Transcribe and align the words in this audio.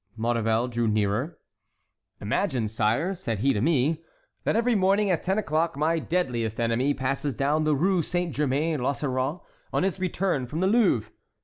Maurevel 0.17 0.67
drew 0.67 0.87
nearer. 0.87 1.37
"'Imagine, 2.19 2.67
sire,' 2.67 3.13
said 3.13 3.37
he 3.41 3.53
to 3.53 3.61
me, 3.61 4.01
'that 4.45 4.55
every 4.55 4.73
morning, 4.73 5.11
at 5.11 5.21
ten 5.21 5.37
o'clock, 5.37 5.77
my 5.77 5.99
deadliest 5.99 6.59
enemy 6.59 6.91
passes 6.95 7.35
down 7.35 7.65
the 7.65 7.75
Rue 7.75 8.01
Saint 8.01 8.33
Germain 8.33 8.81
l'Auxerrois, 8.81 9.41
on 9.71 9.83
his 9.83 9.99
return 9.99 10.47
from 10.47 10.59
the 10.59 10.65
Louvre. 10.65 11.11